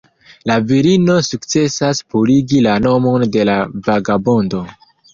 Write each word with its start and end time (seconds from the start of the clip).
La 0.51 0.53
virino 0.71 1.17
sukcesas 1.27 2.03
purigi 2.15 2.65
la 2.71 2.81
nomon 2.89 3.29
de 3.39 3.49
la 3.55 3.63
vagabondo. 3.93 4.69